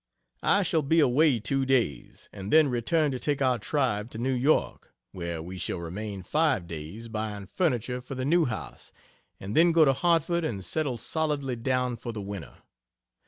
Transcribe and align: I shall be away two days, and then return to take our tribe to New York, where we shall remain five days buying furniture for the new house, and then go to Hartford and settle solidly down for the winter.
I 0.41 0.63
shall 0.63 0.81
be 0.81 0.99
away 0.99 1.39
two 1.39 1.63
days, 1.63 2.27
and 2.33 2.51
then 2.51 2.69
return 2.69 3.11
to 3.11 3.19
take 3.19 3.39
our 3.39 3.59
tribe 3.59 4.09
to 4.09 4.17
New 4.17 4.33
York, 4.33 4.95
where 5.11 5.43
we 5.43 5.59
shall 5.59 5.77
remain 5.77 6.23
five 6.23 6.65
days 6.65 7.07
buying 7.07 7.45
furniture 7.45 8.01
for 8.01 8.15
the 8.15 8.25
new 8.25 8.45
house, 8.45 8.91
and 9.39 9.55
then 9.55 9.71
go 9.71 9.85
to 9.85 9.93
Hartford 9.93 10.43
and 10.43 10.65
settle 10.65 10.97
solidly 10.97 11.55
down 11.55 11.97
for 11.97 12.11
the 12.11 12.19
winter. 12.21 12.63